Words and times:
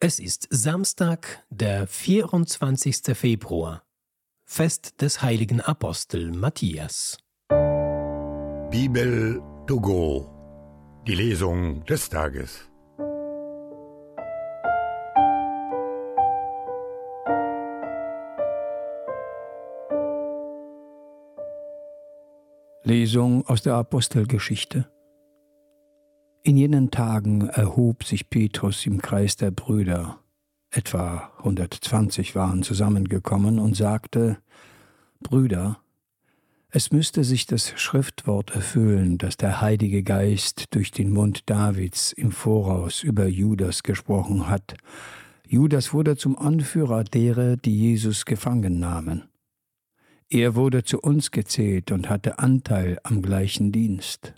Es 0.00 0.20
ist 0.20 0.46
Samstag, 0.50 1.44
der 1.50 1.88
24. 1.88 3.16
Februar, 3.16 3.82
Fest 4.44 5.00
des 5.02 5.22
heiligen 5.22 5.60
Apostel 5.60 6.30
Matthias. 6.30 7.18
Bibel 8.70 9.42
to 9.66 9.80
go, 9.80 11.02
die 11.04 11.16
Lesung 11.16 11.84
des 11.86 12.08
Tages. 12.08 12.70
Lesung 22.84 23.44
aus 23.48 23.62
der 23.62 23.74
Apostelgeschichte. 23.74 24.88
In 26.48 26.56
jenen 26.56 26.90
Tagen 26.90 27.46
erhob 27.50 28.04
sich 28.04 28.30
Petrus 28.30 28.86
im 28.86 29.02
Kreis 29.02 29.36
der 29.36 29.50
Brüder, 29.50 30.18
etwa 30.70 31.30
120 31.40 32.34
waren 32.36 32.62
zusammengekommen, 32.62 33.58
und 33.58 33.76
sagte, 33.76 34.38
Brüder, 35.20 35.78
es 36.70 36.90
müsste 36.90 37.22
sich 37.22 37.44
das 37.44 37.78
Schriftwort 37.78 38.54
erfüllen, 38.54 39.18
das 39.18 39.36
der 39.36 39.60
Heilige 39.60 40.02
Geist 40.02 40.74
durch 40.74 40.90
den 40.90 41.10
Mund 41.10 41.42
Davids 41.50 42.12
im 42.12 42.32
Voraus 42.32 43.02
über 43.02 43.26
Judas 43.26 43.82
gesprochen 43.82 44.48
hat. 44.48 44.74
Judas 45.46 45.92
wurde 45.92 46.16
zum 46.16 46.38
Anführer 46.38 47.04
derer, 47.04 47.58
die 47.58 47.78
Jesus 47.78 48.24
gefangen 48.24 48.80
nahmen. 48.80 49.24
Er 50.30 50.54
wurde 50.54 50.82
zu 50.82 50.98
uns 50.98 51.30
gezählt 51.30 51.92
und 51.92 52.08
hatte 52.08 52.38
Anteil 52.38 52.98
am 53.02 53.20
gleichen 53.20 53.70
Dienst. 53.70 54.32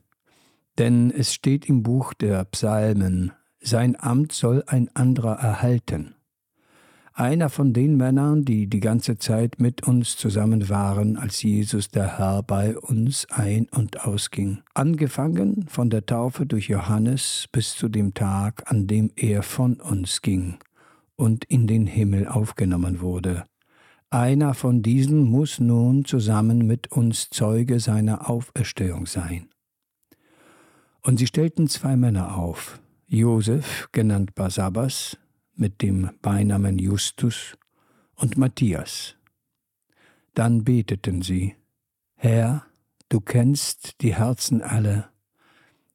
Denn 0.81 1.11
es 1.11 1.35
steht 1.35 1.69
im 1.69 1.83
Buch 1.83 2.15
der 2.15 2.43
Psalmen, 2.47 3.33
sein 3.61 4.01
Amt 4.01 4.33
soll 4.33 4.65
ein 4.67 4.89
anderer 4.95 5.35
erhalten. 5.35 6.15
Einer 7.13 7.51
von 7.51 7.75
den 7.75 7.99
Männern, 7.99 8.47
die 8.47 8.67
die 8.67 8.81
ganze 8.81 9.19
Zeit 9.19 9.61
mit 9.61 9.87
uns 9.87 10.17
zusammen 10.17 10.71
waren, 10.71 11.19
als 11.19 11.43
Jesus 11.43 11.89
der 11.89 12.17
Herr 12.17 12.43
bei 12.43 12.79
uns 12.79 13.27
ein- 13.29 13.69
und 13.71 14.07
ausging, 14.07 14.63
angefangen 14.73 15.67
von 15.69 15.91
der 15.91 16.07
Taufe 16.07 16.47
durch 16.47 16.69
Johannes 16.69 17.47
bis 17.53 17.75
zu 17.75 17.91
dem 17.91 18.15
Tag, 18.15 18.63
an 18.73 18.87
dem 18.87 19.11
er 19.17 19.43
von 19.43 19.83
uns 19.83 20.23
ging 20.23 20.61
und 21.15 21.45
in 21.45 21.67
den 21.67 21.87
Himmel 21.87 22.27
aufgenommen 22.27 23.03
wurde. 23.03 23.45
Einer 24.09 24.55
von 24.55 24.81
diesen 24.81 25.25
muss 25.25 25.61
nun 25.61 26.07
zusammen 26.07 26.67
mit 26.67 26.91
uns 26.91 27.29
Zeuge 27.29 27.81
seiner 27.81 28.31
Auferstehung 28.31 29.05
sein. 29.05 29.51
Und 31.03 31.19
sie 31.19 31.27
stellten 31.27 31.69
zwei 31.69 31.97
Männer 31.97 32.37
auf, 32.37 32.81
Josef, 33.07 33.89
genannt 33.93 34.35
Basabas, 34.35 35.17
mit 35.55 35.83
dem 35.83 36.11
Beinamen 36.23 36.79
Justus, 36.79 37.57
und 38.21 38.37
Matthias. 38.37 39.17
Dann 40.35 40.65
beteten 40.65 41.23
sie, 41.23 41.57
Herr, 42.15 42.67
du 43.09 43.21
kennst 43.21 44.01
die 44.03 44.15
Herzen 44.15 44.63
alle, 44.63 45.09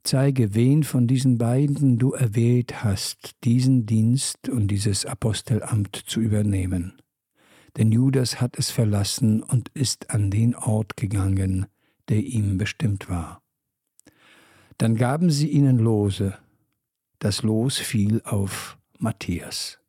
zeige, 0.03 0.55
wen 0.55 0.83
von 0.83 1.07
diesen 1.07 1.37
beiden 1.37 1.97
du 1.97 2.13
erwählt 2.13 2.83
hast, 2.83 3.35
diesen 3.43 3.85
Dienst 3.85 4.49
und 4.49 4.67
dieses 4.67 5.05
Apostelamt 5.05 5.95
zu 5.95 6.19
übernehmen. 6.19 6.93
Denn 7.77 7.91
Judas 7.91 8.41
hat 8.41 8.57
es 8.57 8.71
verlassen 8.71 9.43
und 9.43 9.69
ist 9.69 10.09
an 10.09 10.31
den 10.31 10.55
Ort 10.55 10.97
gegangen, 10.97 11.67
der 12.09 12.23
ihm 12.23 12.57
bestimmt 12.57 13.09
war. 13.09 13.41
Dann 14.77 14.95
gaben 14.95 15.29
sie 15.29 15.49
ihnen 15.49 15.79
Lose. 15.79 16.37
Das 17.19 17.43
Los 17.43 17.77
fiel 17.77 18.21
auf 18.25 18.77
Matthias. 18.97 19.79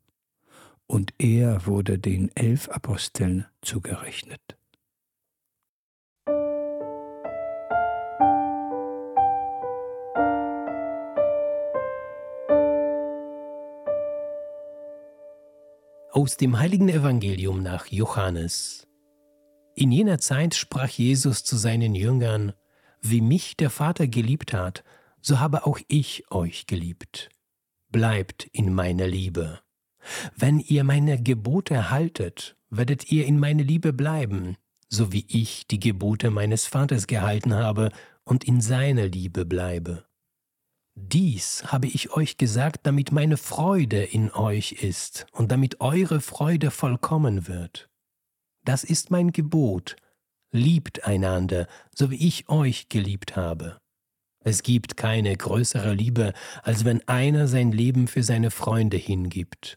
Und 0.87 1.13
er 1.19 1.67
wurde 1.67 1.99
den 1.99 2.31
elf 2.37 2.69
Aposteln 2.69 3.47
zugerechnet. 3.63 4.41
Aus 16.13 16.37
dem 16.39 16.59
heiligen 16.59 16.89
Evangelium 16.89 17.63
nach 17.63 17.87
Johannes. 17.87 18.87
In 19.75 19.93
jener 19.93 20.19
Zeit 20.19 20.55
sprach 20.55 20.89
Jesus 20.89 21.45
zu 21.45 21.57
seinen 21.57 21.95
Jüngern, 21.95 22.55
wie 23.11 23.21
mich 23.21 23.57
der 23.57 23.71
Vater 23.71 24.07
geliebt 24.07 24.53
hat, 24.53 24.85
so 25.21 25.41
habe 25.41 25.67
auch 25.67 25.79
ich 25.89 26.31
euch 26.31 26.67
geliebt. 26.67 27.31
Bleibt 27.91 28.45
in 28.53 28.73
meiner 28.75 29.07
Liebe. 29.07 29.61
Wenn 30.37 30.61
ihr 30.61 30.85
meine 30.85 31.23
Gebote 31.23 31.91
haltet, 31.91 32.57
werdet 32.71 33.11
ihr 33.11 33.27
in 33.27 33.39
meiner 33.39 33.65
Liebe 33.65 33.93
bleiben, 33.93 34.57
so 34.89 35.13
wie 35.13 35.27
ich 35.29 35.67
die 35.67 35.81
Gebote 35.81 36.31
meines 36.31 36.67
Vaters 36.67 37.07
gehalten 37.07 37.55
habe 37.55 37.91
und 38.25 38.45
in 38.45 38.61
seiner 38.61 39.07
Liebe 39.07 39.45
bleibe. 39.45 40.05
Dies 40.95 41.65
habe 41.67 41.89
ich 41.89 42.13
euch 42.13 42.39
gesagt, 42.39 42.87
damit 42.87 43.13
meine 43.13 43.37
Freude 43.37 44.03
in 44.03 44.33
euch 44.33 44.73
ist 44.73 45.27
und 45.33 45.53
damit 45.53 45.81
eure 45.81 46.21
Freude 46.21 46.71
vollkommen 46.71 47.49
wird. 47.49 47.91
Das 48.65 48.83
ist 48.83 49.11
mein 49.11 49.31
Gebot, 49.31 49.97
liebt 50.53 51.05
einander, 51.05 51.67
so 51.95 52.11
wie 52.11 52.27
ich 52.27 52.49
euch 52.49 52.89
geliebt 52.89 53.37
habe. 53.37 53.79
Es 54.45 54.63
gibt 54.63 54.97
keine 54.97 55.37
größere 55.37 55.93
Liebe, 55.93 56.33
als 56.63 56.85
wenn 56.85 57.07
einer 57.09 57.49
sein 57.49 57.73
Leben 57.73 58.07
für 58.07 58.23
seine 58.23 58.51
Freunde 58.51 58.97
hingibt. 58.97 59.77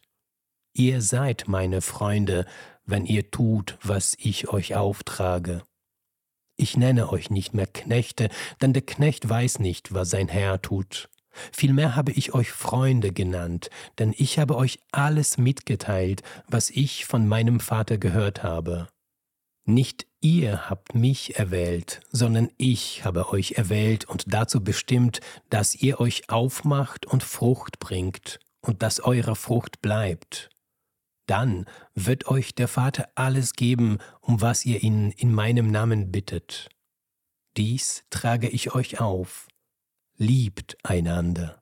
Ihr 0.74 1.02
seid 1.02 1.48
meine 1.48 1.82
Freunde, 1.82 2.46
wenn 2.86 3.06
ihr 3.06 3.32
tut, 3.32 3.78
was 3.82 4.16
ich 4.20 4.50
euch 4.50 4.76
auftrage. 4.76 5.64
Ich 6.56 6.78
nenne 6.78 7.10
euch 7.10 7.30
nicht 7.30 7.54
mehr 7.54 7.68
Knechte, 7.68 8.30
denn 8.62 8.74
der 8.74 8.82
Knecht 8.84 9.28
weiß 9.28 9.60
nicht, 9.60 9.94
was 9.94 10.10
sein 10.10 10.28
Herr 10.28 10.62
tut. 10.62 11.10
Vielmehr 11.52 11.96
habe 11.96 12.12
ich 12.12 12.34
euch 12.34 12.52
Freunde 12.52 13.12
genannt, 13.12 13.70
denn 13.98 14.14
ich 14.18 14.40
habe 14.40 14.56
euch 14.56 14.80
alles 14.92 15.38
mitgeteilt, 15.38 16.22
was 16.48 16.70
ich 16.70 17.06
von 17.06 17.28
meinem 17.28 17.60
Vater 17.60 17.98
gehört 17.98 18.44
habe. 18.44 18.88
Nicht 19.70 20.08
ihr 20.20 20.68
habt 20.68 20.96
mich 20.96 21.38
erwählt, 21.38 22.02
sondern 22.10 22.50
ich 22.58 23.06
habe 23.06 23.30
euch 23.30 23.52
erwählt 23.52 24.04
und 24.04 24.34
dazu 24.34 24.64
bestimmt, 24.64 25.20
dass 25.52 25.76
ihr 25.76 26.00
euch 26.00 26.28
aufmacht 26.28 27.06
und 27.06 27.22
Frucht 27.22 27.78
bringt 27.78 28.40
und 28.62 28.82
dass 28.82 29.00
eure 29.00 29.36
Frucht 29.36 29.80
bleibt. 29.84 30.50
Dann 31.28 31.68
wird 31.94 32.26
euch 32.26 32.56
der 32.56 32.68
Vater 32.68 33.10
alles 33.14 33.54
geben, 33.54 34.00
um 34.22 34.42
was 34.42 34.66
ihr 34.66 34.82
ihn 34.82 35.12
in 35.12 35.32
meinem 35.32 35.70
Namen 35.70 36.12
bittet. 36.12 36.70
Dies 37.56 38.06
trage 38.10 38.50
ich 38.50 38.74
euch 38.74 39.00
auf. 39.00 39.48
Liebt 40.18 40.78
einander. 40.82 41.62